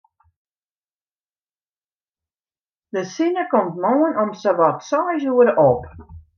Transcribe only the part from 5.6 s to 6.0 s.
op.